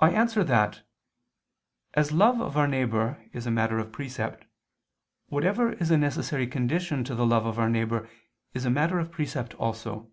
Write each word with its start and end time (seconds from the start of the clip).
I 0.00 0.10
answer 0.10 0.42
that, 0.42 0.82
As 1.94 2.10
love 2.10 2.40
of 2.40 2.56
our 2.56 2.66
neighbor 2.66 3.24
is 3.32 3.46
a 3.46 3.50
matter 3.52 3.78
of 3.78 3.92
precept, 3.92 4.44
whatever 5.28 5.74
is 5.74 5.92
a 5.92 5.96
necessary 5.96 6.48
condition 6.48 7.04
to 7.04 7.14
the 7.14 7.24
love 7.26 7.46
of 7.46 7.60
our 7.60 7.70
neighbor 7.70 8.08
is 8.54 8.64
a 8.64 8.70
matter 8.70 8.98
of 8.98 9.12
precept 9.12 9.54
also. 9.54 10.10